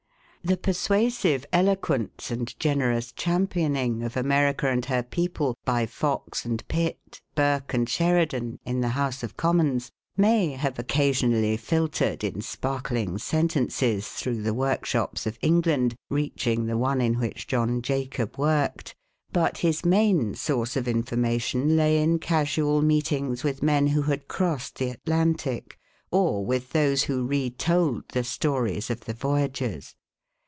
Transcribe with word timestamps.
The 0.43 0.57
persuasive 0.57 1.45
eloquence 1.53 2.31
and 2.31 2.57
generous 2.59 3.11
champion 3.11 3.75
ing 3.75 4.01
of 4.01 4.17
America 4.17 4.71
and 4.71 4.83
her 4.85 5.03
people 5.03 5.55
by 5.65 5.85
Fox 5.85 6.45
and 6.45 6.67
Pitt, 6.67 7.21
Burke 7.35 7.75
and 7.75 7.87
Sheridan 7.87 8.57
in 8.65 8.81
the 8.81 8.87
House 8.97 9.21
of 9.21 9.37
Commons, 9.37 9.91
may 10.17 10.53
have 10.53 10.79
oe 10.79 10.83
casionally 10.83 11.59
filtered 11.59 12.23
in 12.23 12.41
sparkling 12.41 13.19
sentences 13.19 14.07
through 14.07 14.41
the 14.41 14.55
work 14.55 14.83
shoi:)S 14.83 15.27
of 15.27 15.37
England, 15.43 15.93
reaching 16.09 16.65
the 16.65 16.75
one 16.75 17.01
in 17.01 17.19
which 17.19 17.45
42 17.45 17.55
England 17.55 17.69
and 17.69 17.69
America 17.69 17.81
John 17.81 17.81
Jacob 17.83 18.37
worked; 18.39 18.95
but 19.31 19.57
his 19.59 19.85
main 19.85 20.33
source 20.33 20.75
of 20.75 20.85
informa 20.85 21.39
tion 21.39 21.77
lay 21.77 22.01
in 22.01 22.17
casual 22.17 22.81
meetings 22.81 23.43
with 23.43 23.61
men 23.61 23.85
who 23.85 24.01
had 24.01 24.27
crossed 24.27 24.79
the 24.79 24.89
Atlantic, 24.89 25.77
or 26.09 26.43
with 26.43 26.71
those 26.71 27.03
who 27.03 27.27
re 27.27 27.51
told 27.51 28.09
the 28.09 28.23
stories 28.23 28.89
of 28.89 29.01
the 29.01 29.13
voyagers. 29.13 29.93